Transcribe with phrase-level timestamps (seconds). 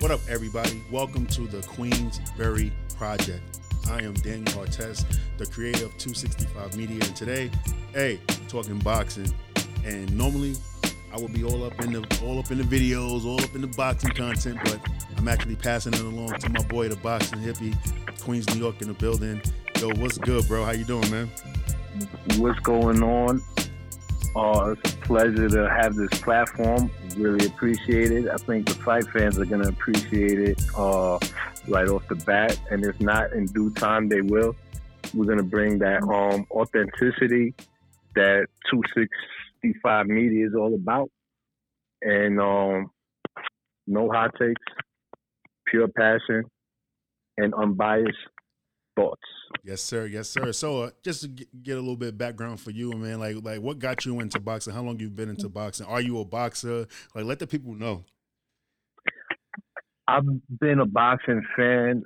[0.00, 0.80] What up, everybody?
[0.92, 3.58] Welcome to the Queensberry Project.
[3.90, 7.50] I am Daniel Artest, the creator of 265 Media, and today,
[7.92, 9.34] hey, talking boxing.
[9.84, 10.54] And normally,
[11.12, 13.60] I would be all up in the all up in the videos, all up in
[13.60, 14.78] the boxing content, but
[15.16, 17.76] I'm actually passing it along to my boy, the boxing hippie,
[18.22, 19.42] Queens, New York, in the building.
[19.80, 20.64] Yo, what's good, bro?
[20.64, 21.28] How you doing, man?
[22.36, 23.42] What's going on?
[24.36, 26.88] Uh, it's a pleasure to have this platform.
[27.16, 28.28] Really appreciate it.
[28.28, 31.18] I think the fight fans are going to appreciate it uh,
[31.66, 32.58] right off the bat.
[32.70, 34.54] And if not, in due time, they will.
[35.14, 37.54] We're going to bring that um, authenticity
[38.14, 41.10] that 265 Media is all about.
[42.02, 42.90] And um,
[43.86, 44.62] no hot takes,
[45.66, 46.44] pure passion,
[47.36, 48.18] and unbiased
[48.98, 49.22] thoughts.
[49.64, 50.06] Yes, sir.
[50.06, 50.52] Yes, sir.
[50.52, 53.60] So, uh, just to get a little bit of background for you, man, like, like
[53.60, 54.74] what got you into boxing?
[54.74, 55.86] How long you been into boxing?
[55.86, 56.86] Are you a boxer?
[57.14, 58.04] Like, let the people know.
[60.06, 60.24] I've
[60.60, 62.02] been a boxing fan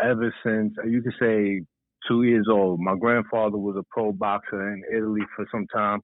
[0.00, 1.62] ever since you could say
[2.08, 2.80] two years old.
[2.80, 6.00] My grandfather was a pro boxer in Italy for some time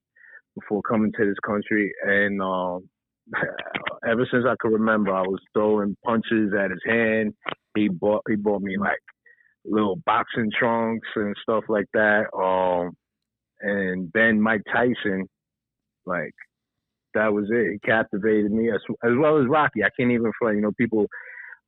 [0.54, 2.88] before coming to this country, and um,
[4.08, 7.34] ever since I could remember, I was throwing punches at his hand.
[7.74, 8.98] He bought he bought me like
[9.70, 12.24] little boxing trunks and stuff like that.
[12.36, 12.92] Um,
[13.60, 15.28] and then Mike Tyson,
[16.06, 16.34] like
[17.14, 17.72] that was it.
[17.72, 19.82] He captivated me as as well as Rocky.
[19.84, 20.30] I can't even.
[20.42, 21.06] You know, people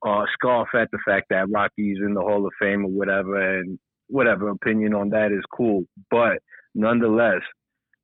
[0.05, 3.77] uh, scoff at the fact that Rocky's in the Hall of Fame or whatever, and
[4.07, 5.83] whatever opinion on that is cool.
[6.09, 6.39] But
[6.73, 7.41] nonetheless,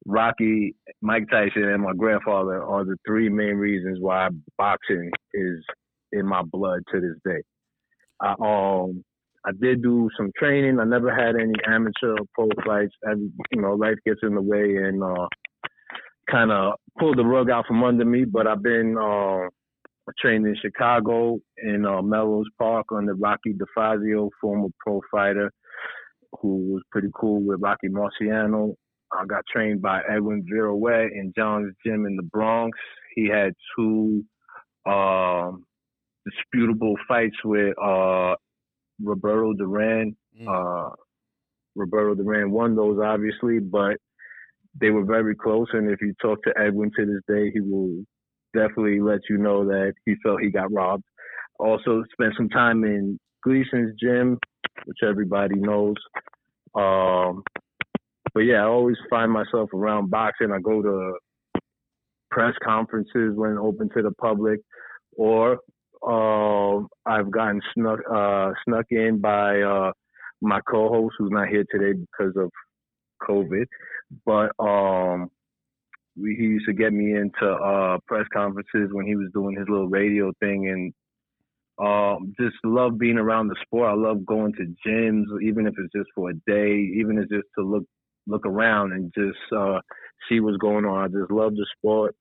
[0.05, 5.63] Rocky, Mike Tyson, and my grandfather are the three main reasons why boxing is
[6.11, 7.41] in my blood to this day.
[8.21, 9.03] I, um,
[9.47, 10.79] I did do some training.
[10.79, 12.93] I never had any amateur pro fights.
[13.09, 15.27] Every, you know, life gets in the way and uh,
[16.29, 18.25] kind of pulled the rug out from under me.
[18.25, 19.47] But I've been uh,
[20.19, 25.49] trained in Chicago in uh, Melrose Park under Rocky DeFazio, former pro fighter,
[26.41, 28.73] who was pretty cool with Rocky Marciano.
[29.17, 32.77] I got trained by Edwin Viruet in John's Gym in the Bronx.
[33.15, 34.25] He had two
[34.85, 35.63] um,
[36.25, 38.35] disputable fights with uh,
[39.01, 40.15] Roberto Duran.
[40.39, 40.47] Mm.
[40.47, 40.95] Uh,
[41.75, 43.97] Roberto Duran won those, obviously, but
[44.79, 45.67] they were very close.
[45.73, 48.03] And if you talk to Edwin to this day, he will
[48.53, 51.03] definitely let you know that he felt he got robbed.
[51.59, 54.37] Also, spent some time in Gleason's gym,
[54.85, 55.95] which everybody knows.
[56.75, 57.43] Um,
[58.33, 60.51] but yeah, I always find myself around boxing.
[60.51, 61.13] I go to
[62.29, 64.59] press conferences when open to the public,
[65.15, 65.59] or
[66.05, 69.91] uh, I've gotten snuck uh, snuck in by uh,
[70.41, 72.51] my co-host who's not here today because of
[73.27, 73.65] COVID,
[74.25, 75.29] but um,
[76.19, 79.67] we, he used to get me into uh, press conferences when he was doing his
[79.69, 80.93] little radio thing, and
[81.79, 83.89] um, just love being around the sport.
[83.89, 87.31] I love going to gyms, even if it's just for a day, even if it's
[87.31, 87.83] just to look
[88.27, 89.79] look around and just uh,
[90.27, 91.03] see what's going on.
[91.03, 92.15] I just love the sport,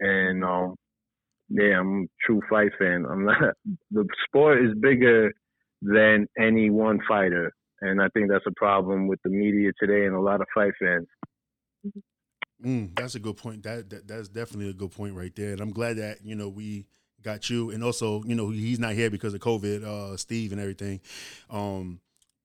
[0.00, 0.74] and um,
[1.54, 3.06] yeah, I'm a true fight fan.
[3.08, 3.54] I'm not.
[3.92, 5.32] The sport is bigger
[5.80, 10.16] than any one fighter, and I think that's a problem with the media today and
[10.16, 11.06] a lot of fight fans.
[12.64, 13.62] Mm, that's a good point.
[13.62, 15.52] That, that that's definitely a good point right there.
[15.52, 16.86] And I'm glad that you know we
[17.22, 20.60] got you, and also you know he's not here because of COVID, uh, Steve and
[20.60, 21.00] everything.
[21.50, 22.00] Um,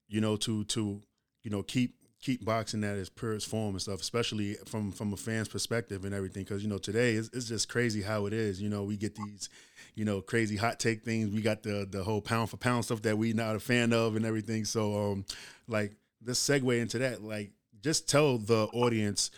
[0.07, 1.01] you know to to
[1.43, 5.17] you know keep keep boxing at its purest form and stuff, especially from from a
[5.17, 6.43] fan's perspective and everything.
[6.43, 8.61] Because you know today it's, it's, just crazy how it is.
[8.61, 9.49] You know we get these,
[9.95, 11.29] you know, crazy hot take things.
[11.29, 14.15] We got the the whole pound for pound stuff that we not a fan of
[14.15, 14.65] and everything.
[14.65, 15.25] So um,
[15.67, 15.93] like
[16.25, 17.23] let's segue into that.
[17.23, 19.31] Like just tell the audience,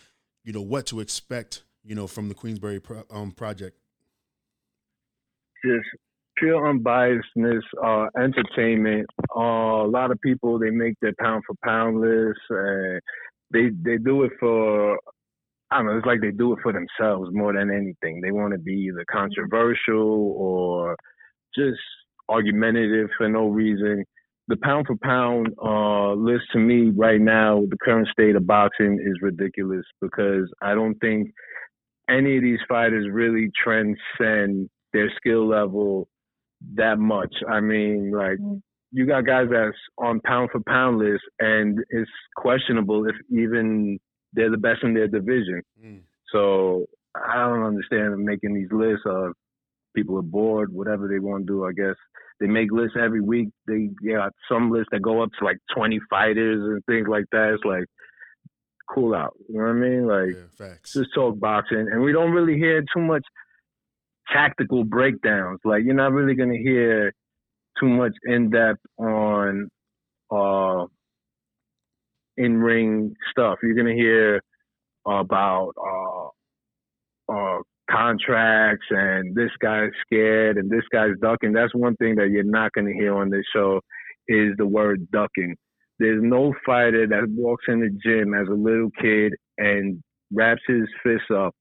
[0.44, 1.64] you know, what to expect.
[1.84, 3.76] You know, from the Queensberry pro, um, project.
[5.66, 5.88] Just
[6.42, 9.08] pure unbiasedness, uh, entertainment.
[9.36, 13.02] Uh, a lot of people they make their pound for pound list, and
[13.54, 14.98] they they do it for
[15.70, 15.98] I don't know.
[15.98, 18.20] It's like they do it for themselves more than anything.
[18.20, 20.98] They want to be either controversial or
[21.56, 21.80] just
[22.28, 24.04] argumentative for no reason.
[24.48, 29.00] The pound for pound uh, list to me right now, the current state of boxing
[29.00, 31.32] is ridiculous because I don't think
[32.10, 36.10] any of these fighters really transcend their skill level
[36.76, 37.34] that much.
[37.50, 38.62] I mean, like mm.
[38.92, 44.00] you got guys that's on pound for pound list, and it's questionable if even
[44.34, 45.62] they're the best in their division.
[45.84, 46.02] Mm.
[46.32, 46.86] So
[47.16, 49.34] I don't understand making these lists of
[49.96, 51.66] people are bored, whatever they want to do.
[51.66, 51.96] I guess
[52.40, 53.50] they make lists every week.
[53.68, 57.54] They got some lists that go up to like 20 fighters and things like that.
[57.54, 57.86] It's like
[58.94, 59.34] cool out.
[59.50, 60.08] You know what I mean?
[60.08, 63.24] Like yeah, just talk boxing, and we don't really hear too much
[64.32, 65.60] tactical breakdowns.
[65.66, 67.14] Like you're not really gonna hear
[67.80, 69.70] too much in depth on
[70.32, 70.86] uh
[72.38, 73.60] in ring stuff.
[73.64, 74.42] You're gonna hear
[75.08, 81.54] about uh uh contracts and this guy's scared and this guy's ducking.
[81.54, 83.82] That's one thing that you're not gonna hear on this show
[84.28, 85.56] is the word ducking.
[86.00, 90.02] There's no fighter that walks in the gym as a little kid and
[90.34, 91.54] wraps his fists up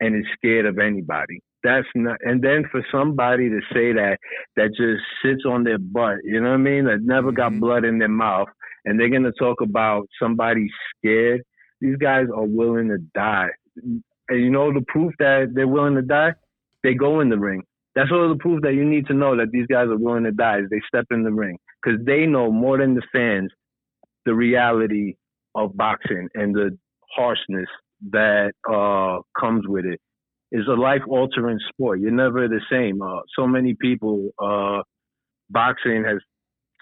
[0.00, 1.40] and is scared of anybody.
[1.66, 4.18] That's not, and then for somebody to say that,
[4.54, 6.84] that just sits on their butt, you know what I mean?
[6.84, 7.60] That never got mm-hmm.
[7.60, 8.46] blood in their mouth,
[8.84, 11.42] and they're gonna talk about somebody scared.
[11.80, 16.02] These guys are willing to die, and you know the proof that they're willing to
[16.02, 16.34] die.
[16.84, 17.64] They go in the ring.
[17.96, 20.30] That's all the proof that you need to know that these guys are willing to
[20.30, 20.60] die.
[20.60, 23.50] Is they step in the ring because they know more than the fans
[24.24, 25.14] the reality
[25.56, 26.78] of boxing and the
[27.10, 27.68] harshness
[28.10, 30.00] that uh, comes with it
[30.52, 32.00] is a life altering sport.
[32.00, 33.02] You're never the same.
[33.02, 34.82] Uh, so many people, uh,
[35.50, 36.18] boxing has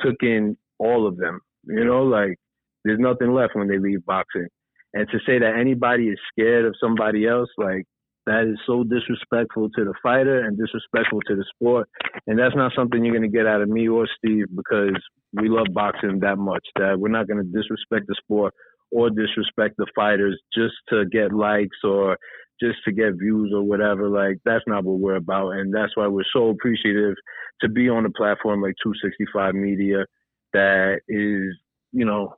[0.01, 1.41] took in all of them.
[1.65, 2.37] You know, like
[2.85, 4.49] there's nothing left when they leave boxing.
[4.93, 7.85] And to say that anybody is scared of somebody else, like
[8.27, 11.89] that is so disrespectful to the fighter and disrespectful to the sport.
[12.27, 14.97] And that's not something you're going to get out of me or Steve because
[15.33, 18.55] we love boxing that much that we're not going to disrespect the sport
[18.93, 22.17] or disrespect the fighters just to get likes or
[22.61, 24.09] just to get views or whatever.
[24.09, 27.15] Like that's not what we're about, and that's why we're so appreciative
[27.61, 30.05] to be on a platform like 265 Media
[30.53, 31.57] that is,
[31.93, 32.35] you know,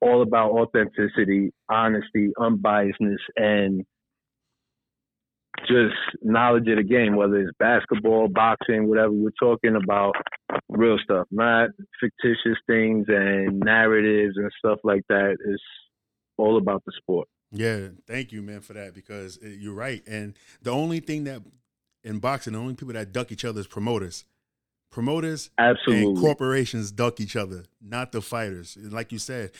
[0.00, 3.84] all about authenticity, honesty, unbiasedness, and
[5.66, 9.12] just knowledge of the game, whether it's basketball, boxing, whatever.
[9.12, 10.14] We're talking about
[10.68, 15.36] real stuff, not fictitious things and narratives and stuff like that.
[15.46, 15.62] It's
[16.36, 17.28] all about the sport.
[17.54, 20.02] Yeah, thank you, man, for that because you're right.
[20.06, 21.42] And the only thing that
[22.02, 24.24] in boxing, the only people that duck each other is promoters.
[24.90, 26.06] Promoters Absolutely.
[26.06, 28.76] and corporations duck each other, not the fighters.
[28.80, 29.50] Like you said,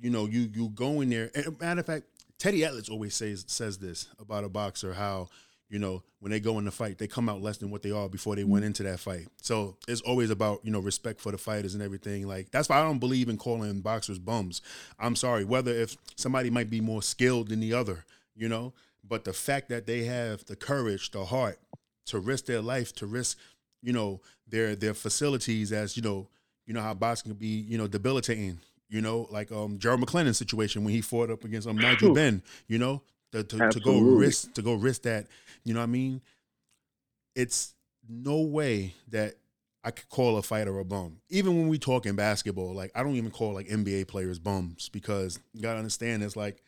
[0.00, 1.30] you know, you you go in there.
[1.34, 2.04] And matter of fact,
[2.38, 5.28] Teddy Atlas always says says this about a boxer how
[5.72, 7.90] you know when they go in the fight they come out less than what they
[7.90, 9.26] are before they went into that fight.
[9.40, 12.28] So it's always about you know respect for the fighters and everything.
[12.28, 14.60] Like that's why I don't believe in calling boxers bums.
[14.98, 18.04] I'm sorry whether if somebody might be more skilled than the other,
[18.36, 21.58] you know, but the fact that they have the courage, the heart
[22.06, 23.38] to risk their life, to risk
[23.80, 26.28] you know their their facilities as you know
[26.66, 28.60] you know how boxing can be you know debilitating
[28.92, 32.42] you know, like um Gerald McClellan situation when he fought up against um Nigel Benn,
[32.68, 35.26] you know, to, to, to, go risk to go risk that,
[35.64, 36.20] you know what I mean?
[37.34, 37.74] It's
[38.08, 39.34] no way that
[39.84, 41.18] I could call a fighter a bum.
[41.28, 44.88] Even when we talk in basketball, like I don't even call like NBA players bums
[44.88, 46.62] because you gotta understand it's like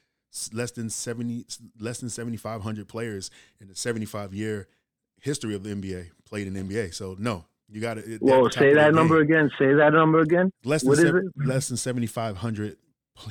[0.52, 1.46] less than 70
[1.78, 4.66] less than 7500 players in the 75 year
[5.20, 6.94] history of the NBA played in the NBA.
[6.94, 8.18] So no, you got to.
[8.20, 9.50] Well, say that number again.
[9.58, 10.52] Say that number again.
[10.64, 12.76] Less than seven, less than seventy five hundred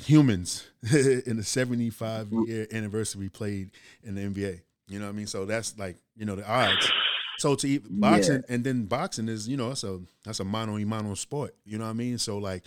[0.01, 2.49] humans in the seventy five mm-hmm.
[2.49, 3.71] year anniversary played
[4.03, 4.61] in the NBA.
[4.87, 5.27] You know what I mean?
[5.27, 6.91] So that's like you know the odds.
[7.39, 8.55] So to eat boxing yeah.
[8.55, 11.55] and then boxing is you know that's a that's a mano a mano sport.
[11.65, 12.17] You know what I mean?
[12.17, 12.63] So like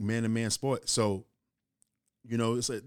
[0.00, 0.88] man to man sport.
[0.88, 1.24] So
[2.26, 2.80] you know it's a,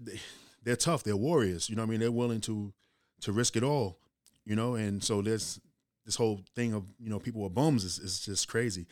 [0.62, 1.02] they're tough.
[1.02, 1.68] They're warriors.
[1.68, 2.00] You know what I mean?
[2.00, 2.72] They're willing to
[3.22, 3.98] to risk it all.
[4.44, 5.60] You know, and so there's
[6.06, 8.86] this whole thing of you know people with bums is, is just crazy.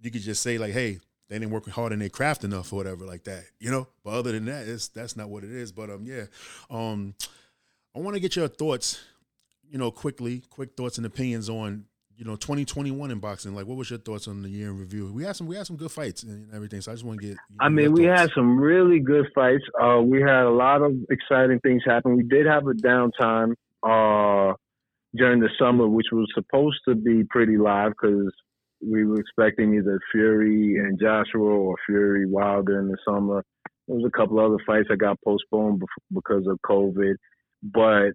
[0.00, 2.76] You could just say like, hey, they didn't work hard in their craft enough or
[2.76, 3.86] whatever like that, you know.
[4.04, 5.72] But other than that, it's that's not what it is.
[5.72, 6.24] But um, yeah,
[6.70, 7.14] um,
[7.94, 9.04] I want to get your thoughts,
[9.70, 11.84] you know, quickly, quick thoughts and opinions on
[12.16, 13.54] you know 2021 in boxing.
[13.54, 15.12] Like, what was your thoughts on the year in review?
[15.12, 16.80] We had some we had some good fights and everything.
[16.80, 17.36] So I just want to get.
[17.50, 18.20] You know, I mean, we thoughts.
[18.20, 19.64] had some really good fights.
[19.80, 22.16] Uh, we had a lot of exciting things happen.
[22.16, 23.54] We did have a downtime.
[23.82, 24.54] Uh,
[25.14, 28.32] during the summer, which was supposed to be pretty live because
[28.84, 33.44] we were expecting either Fury and Joshua or Fury Wilder in the summer.
[33.86, 35.82] There was a couple other fights that got postponed
[36.12, 37.14] because of COVID,
[37.62, 38.12] but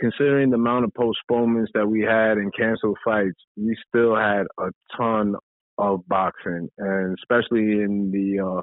[0.00, 4.70] considering the amount of postponements that we had and canceled fights, we still had a
[4.96, 5.34] ton
[5.78, 8.62] of boxing, and especially in the uh,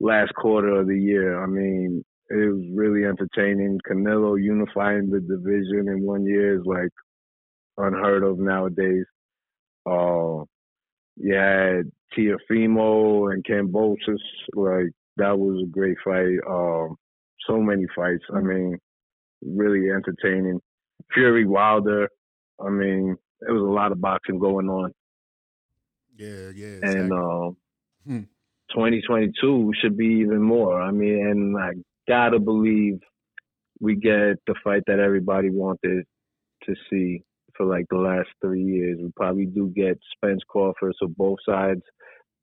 [0.00, 1.42] last quarter of the year.
[1.42, 3.78] I mean, it was really entertaining.
[3.88, 6.90] Canelo unifying the division in one year is like
[7.76, 9.04] unheard of nowadays.
[9.86, 10.44] Uh,
[11.16, 14.18] you had Teofimo and Kambosos,
[14.54, 16.38] like that was a great fight.
[16.48, 16.96] Um,
[17.46, 18.24] so many fights.
[18.34, 18.78] I mean,
[19.42, 20.60] really entertaining.
[21.12, 22.08] Fury Wilder.
[22.64, 24.92] I mean, there was a lot of boxing going on.
[26.16, 26.66] Yeah, yeah.
[26.66, 27.00] Exactly.
[27.00, 27.50] And uh,
[28.06, 28.20] hmm.
[28.70, 30.80] 2022 should be even more.
[30.80, 31.72] I mean, and I
[32.06, 33.00] gotta believe
[33.80, 36.04] we get the fight that everybody wanted
[36.64, 37.22] to see
[37.60, 38.98] for like the last three years.
[39.00, 41.82] We probably do get Spence Crawford, so both sides,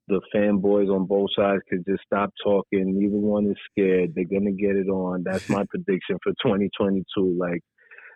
[0.08, 2.98] the fanboys on both sides could just stop talking.
[3.00, 4.14] Neither one is scared.
[4.14, 5.24] They're gonna get it on.
[5.24, 7.04] That's my prediction for 2022.
[7.38, 7.62] Like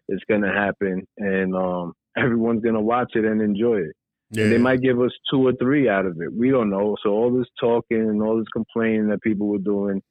[0.07, 3.95] it's gonna happen, and um, everyone's gonna watch it and enjoy it.
[4.29, 4.43] Yeah.
[4.43, 6.31] And they might give us two or three out of it.
[6.31, 6.95] We don't know.
[7.03, 10.01] So all this talking and all this complaining that people were doing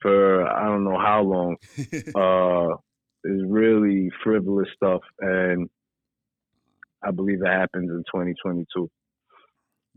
[0.00, 1.56] for I don't know how long
[2.14, 2.76] uh,
[3.24, 5.68] is really frivolous stuff, and
[7.06, 8.90] I believe it happens in 2022.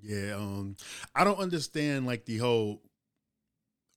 [0.01, 0.75] Yeah, um,
[1.15, 2.81] I don't understand like the whole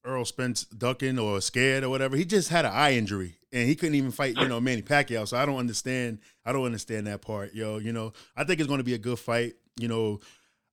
[0.05, 2.17] Errol Spence ducking or scared or whatever.
[2.17, 5.29] He just had an eye injury and he couldn't even fight, you know, Manny Pacquiao.
[5.29, 6.19] So I don't understand.
[6.45, 7.79] I don't understand that part, yo.
[7.79, 9.55] You know, I think it's going to be a good fight.
[9.79, 10.21] You know,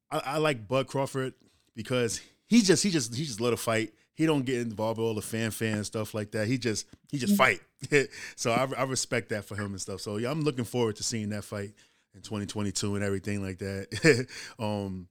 [0.09, 1.33] I, I like Bud Crawford
[1.75, 3.93] because he just he just he just let a fight.
[4.15, 6.47] He don't get involved with all the fan fan stuff like that.
[6.47, 7.61] He just he just fight.
[8.35, 10.01] so I, I respect that for him and stuff.
[10.01, 11.73] So yeah, I'm looking forward to seeing that fight
[12.19, 14.27] in 2022 and everything like that.
[14.59, 15.07] um,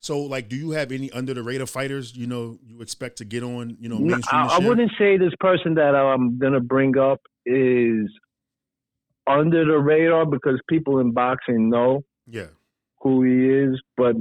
[0.00, 2.16] so, like, do you have any under the radar fighters?
[2.16, 3.76] You know, you expect to get on.
[3.78, 4.42] You know, mainstream.
[4.42, 8.08] I, I wouldn't say this person that I'm gonna bring up is
[9.28, 12.46] under the radar because people in boxing know yeah
[13.00, 13.80] who he is.
[13.96, 14.16] But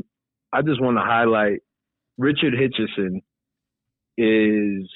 [0.54, 1.62] I just want to highlight
[2.20, 3.24] Richardson Hitchins
[4.18, 4.88] is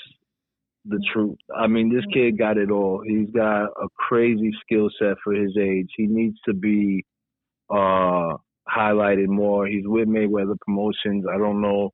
[0.86, 1.39] the truth.
[1.55, 3.01] I mean, this kid got it all.
[3.05, 5.89] He's got a crazy skill set for his age.
[5.98, 7.03] He needs to be
[7.69, 9.67] uh, highlighted more.
[9.67, 11.25] He's with Mayweather Promotions.
[11.31, 11.91] I don't know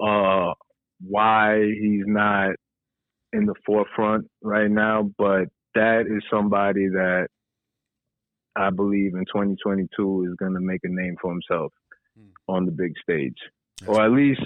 [0.00, 0.54] uh,
[1.00, 2.50] why he's not
[3.32, 7.28] in the forefront right now, but that is somebody that
[8.56, 11.72] I believe in 2022 is going to make a name for himself
[12.16, 12.30] hmm.
[12.48, 13.36] on the big stage,
[13.80, 14.40] That's or at least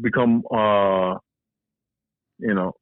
[0.00, 1.18] become, uh,
[2.38, 2.72] you know,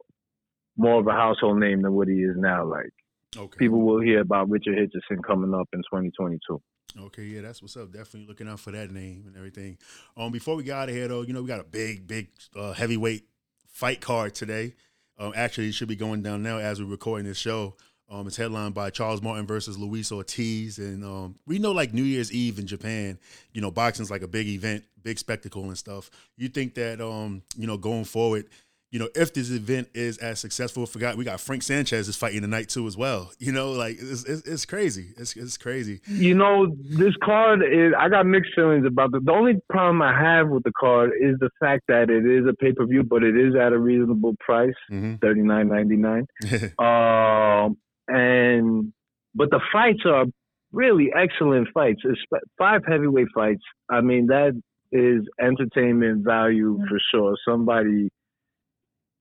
[0.76, 2.64] more of a household name than what he is now.
[2.64, 2.92] Like
[3.36, 3.58] okay.
[3.58, 6.62] people will hear about Richardson Hitchins coming up in 2022.
[6.98, 7.92] Okay, yeah, that's what's up.
[7.92, 9.78] Definitely looking out for that name and everything.
[10.16, 12.28] Um, before we got out of here though, you know, we got a big, big
[12.56, 13.24] uh, heavyweight
[13.68, 14.74] fight card today.
[15.18, 17.76] Um, actually, it should be going down now as we're recording this show.
[18.10, 22.02] Um, it's headlined by Charles Martin versus Luis Ortiz, and um, we know like New
[22.02, 23.20] Year's Eve in Japan,
[23.52, 26.10] you know, boxing's like a big event, big spectacle and stuff.
[26.36, 28.46] You think that um, you know, going forward,
[28.90, 32.40] you know, if this event is as successful, forgot we got Frank Sanchez is fighting
[32.40, 33.30] tonight too as well.
[33.40, 35.08] You know, like it's it's, it's crazy.
[35.16, 36.00] It's it's crazy.
[36.06, 39.24] You know, this card is I got mixed feelings about it.
[39.24, 42.52] The only problem I have with the card is the fact that it is a
[42.52, 45.14] pay per view, but it is at a reasonable price, mm-hmm.
[45.16, 46.26] thirty nine ninety nine.
[46.78, 47.76] Um,
[48.08, 48.92] and
[49.34, 50.26] but the fights are
[50.72, 52.02] really excellent fights.
[52.04, 52.20] It's
[52.58, 53.62] five heavyweight fights.
[53.88, 54.52] I mean, that
[54.92, 57.36] is entertainment value for sure.
[57.48, 58.10] Somebody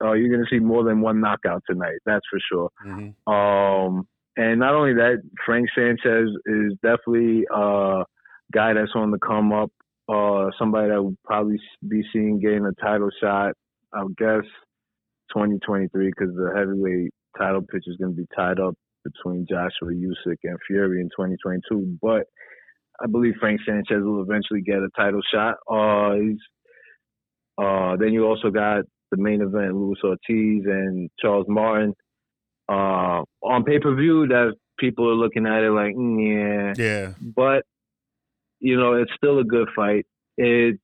[0.03, 1.99] uh, you're going to see more than one knockout tonight.
[2.05, 2.69] That's for sure.
[2.85, 3.31] Mm-hmm.
[3.31, 8.03] Um, and not only that, Frank Sanchez is definitely a
[8.53, 9.71] guy that's on the come up.
[10.07, 13.53] Uh, somebody that will probably be seeing getting a title shot.
[13.93, 14.45] I guess
[15.33, 20.37] 2023 because the heavyweight title pitch is going to be tied up between Joshua Usyk
[20.43, 21.97] and Fury in 2022.
[22.01, 22.23] But
[23.01, 25.55] I believe Frank Sanchez will eventually get a title shot.
[25.69, 26.37] Uh, he's,
[27.57, 31.93] uh, then you also got the main event, Luis Ortiz and Charles Martin.
[32.67, 37.13] Uh, on pay per view, that people are looking at it like, mm, yeah, yeah.
[37.19, 37.63] But
[38.59, 40.05] you know, it's still a good fight.
[40.37, 40.79] It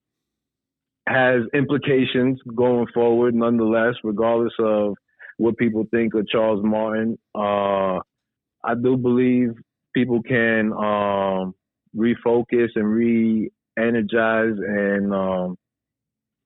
[1.08, 4.96] has implications going forward, nonetheless, regardless of
[5.38, 7.18] what people think of Charles Martin.
[7.36, 8.00] Uh,
[8.64, 9.52] I do believe
[9.94, 11.54] people can um,
[11.96, 15.58] refocus and re-energize and um,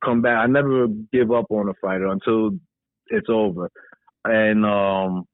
[0.03, 0.37] come back.
[0.37, 2.51] I never give up on a fighter until
[3.07, 3.69] it's over.
[4.25, 5.25] And um,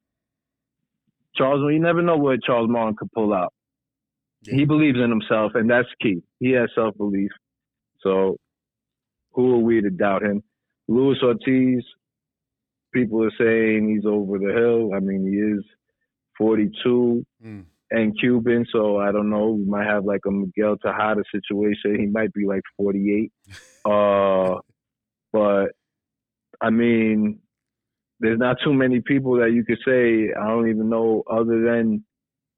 [1.35, 3.53] Charles, you never know what Charles Martin could pull out.
[4.43, 4.55] Yeah.
[4.55, 6.21] He believes in himself, and that's key.
[6.39, 7.31] He has self belief.
[8.01, 8.37] So,
[9.31, 10.43] who are we to doubt him?
[10.87, 11.83] Luis Ortiz,
[12.93, 14.91] people are saying he's over the hill.
[14.95, 15.65] I mean, he is
[16.37, 17.65] 42 mm.
[17.91, 19.51] And Cuban, so I don't know.
[19.51, 21.99] We might have like a Miguel Tejada situation.
[21.99, 23.31] He might be like 48.
[23.85, 24.61] Uh,
[25.31, 25.67] but
[26.59, 27.39] I mean,
[28.19, 30.33] there's not too many people that you could say.
[30.33, 32.03] I don't even know other than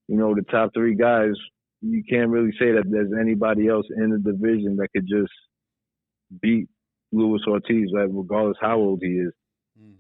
[0.08, 1.34] you know the top three guys.
[1.82, 5.34] You can't really say that there's anybody else in the division that could just
[6.42, 6.70] beat
[7.12, 9.34] Luis Ortiz, like regardless how old he is.
[9.78, 9.96] Mm.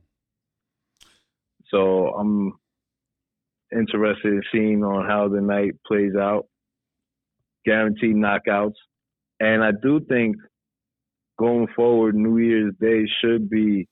[1.69, 2.53] So I'm
[3.71, 6.45] interested in seeing on how the night plays out.
[7.65, 8.75] Guaranteed knockouts,
[9.39, 10.37] and I do think
[11.37, 13.87] going forward, New Year's Day should be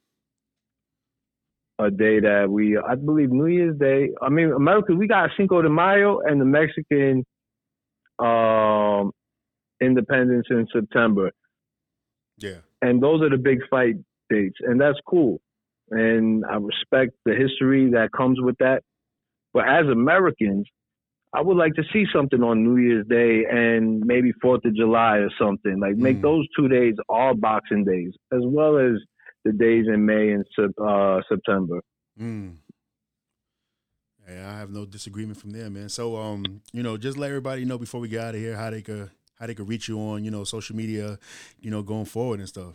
[1.80, 5.62] a day that we, I believe New Year's Day, I mean, America, we got Cinco
[5.62, 7.26] de Mayo and the Mexican
[8.20, 9.12] um,
[9.82, 11.32] Independence in September.
[12.38, 12.60] Yeah.
[12.82, 13.96] And those are the big fight
[14.30, 15.40] dates, and that's cool.
[15.92, 18.84] And I respect the history that comes with that.
[19.56, 20.68] But as Americans,
[21.34, 25.18] I would like to see something on New Year's Day and maybe Fourth of July
[25.20, 25.80] or something.
[25.80, 26.22] Like make Mm.
[26.24, 29.02] those two days all Boxing days, as well as
[29.46, 30.46] the days in May and
[30.78, 31.80] uh, September.
[32.20, 32.58] Mm.
[34.28, 35.88] Yeah, I have no disagreement from there, man.
[35.88, 38.70] So, um, you know, just let everybody know before we get out of here how
[38.72, 39.10] they could
[39.40, 41.18] how they could reach you on, you know, social media,
[41.62, 42.74] you know, going forward and stuff.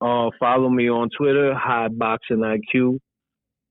[0.00, 3.00] Uh, follow me on Twitter, High Boxing IQ.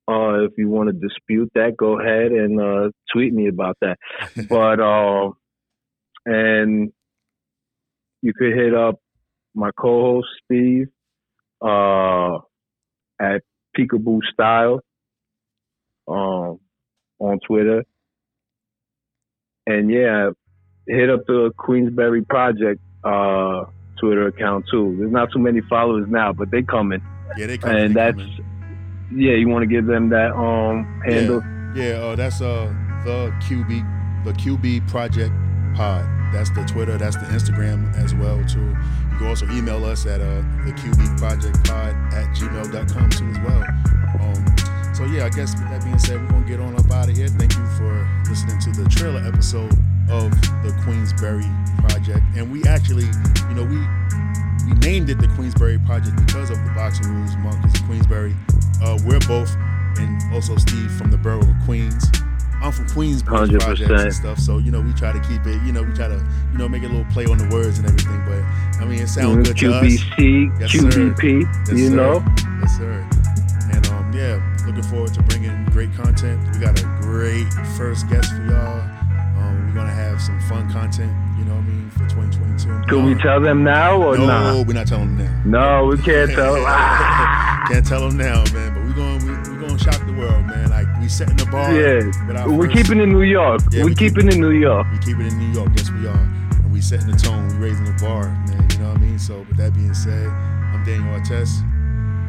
[0.09, 3.97] Uh, if you want to dispute that, go ahead and uh, tweet me about that.
[4.49, 5.31] But uh,
[6.25, 6.93] and
[8.21, 8.95] you could hit up
[9.53, 10.87] my co-host Steve
[11.61, 12.37] uh,
[13.19, 13.41] at
[13.77, 14.79] Peekaboo Style
[16.07, 16.59] um,
[17.19, 17.83] on Twitter,
[19.65, 20.29] and yeah,
[20.87, 23.65] hit up the Queensberry Project uh,
[23.99, 24.95] Twitter account too.
[24.97, 27.01] There's not too many followers now, but they coming,
[27.37, 27.75] yeah, they come.
[27.75, 28.56] and they that's coming.
[29.11, 29.33] Yeah.
[29.33, 31.41] You want to give them that um handle?
[31.75, 32.73] Yeah, uh, that's uh
[33.05, 35.33] the QB the QB Project
[35.75, 36.05] Pod.
[36.33, 36.97] That's the Twitter.
[36.97, 38.75] That's the Instagram as well too.
[39.11, 43.39] You can also email us at uh the QB Project Pod at gmail.com too as
[43.39, 43.63] well.
[44.19, 47.09] Um, so yeah, I guess with that being said, we're gonna get on up out
[47.09, 47.27] of here.
[47.27, 49.71] Thank you for listening to the trailer episode
[50.09, 50.31] of
[50.63, 51.45] the Queensberry
[51.87, 52.25] Project.
[52.35, 53.05] And we actually,
[53.47, 53.77] you know, we
[54.65, 57.35] we named it the Queensberry Project because of the boxing rules.
[57.37, 58.35] Marquess Queensberry.
[58.81, 59.55] Uh, we're both,
[59.97, 62.05] and also Steve from the borough of Queens.
[62.61, 63.59] I'm from Queens, 100%.
[63.59, 65.61] projects and stuff, so you know we try to keep it.
[65.63, 67.87] You know we try to you know make a little play on the words and
[67.87, 68.23] everything.
[68.25, 68.41] But
[68.81, 69.83] I mean it sounds good to us.
[69.83, 70.71] QBC, Yes.
[70.73, 71.95] QBP, Yes, you sir.
[71.95, 72.25] know.
[72.61, 73.09] Yes, sir.
[73.73, 76.39] And um, yeah, looking forward to bringing great content.
[76.53, 77.47] We got a great
[77.77, 78.79] first guest for y'all.
[79.37, 81.13] Um, we're gonna have some fun content.
[81.37, 82.71] You know what I mean for 2022.
[82.71, 84.67] and Can we tell them now or No, not?
[84.67, 85.81] we're not telling them now.
[85.81, 86.55] No, we can't tell.
[87.67, 88.73] Can't tell them now, man.
[88.73, 90.69] But we're going we, we're going to shock the world, man.
[90.69, 91.71] Like we setting the bar.
[91.73, 93.61] Yeah, we're keeping it in New York.
[93.71, 94.87] Yeah, we're we keep- keeping it in New York.
[94.91, 95.69] We keep it in New York.
[95.75, 96.13] Yes, we are.
[96.17, 97.47] And we setting the tone.
[97.49, 98.67] We raising the bar, man.
[98.71, 99.19] You know what I mean?
[99.19, 101.63] So with that being said, I'm Daniel Artest.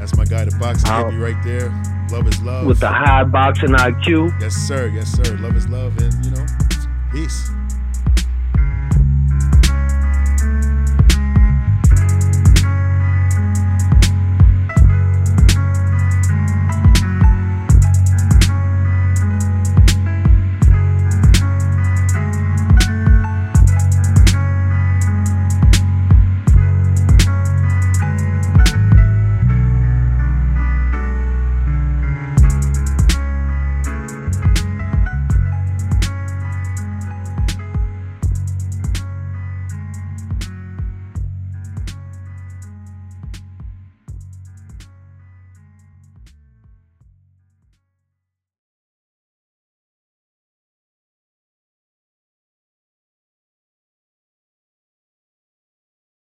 [0.00, 1.04] That's my guy, the boxing Ow.
[1.10, 1.70] hippie right there.
[2.10, 2.66] Love is love.
[2.66, 4.40] With the high boxing IQ.
[4.40, 4.88] yes, sir.
[4.88, 5.36] Yes, sir.
[5.38, 6.46] Love is love, and you know,
[7.12, 7.50] peace.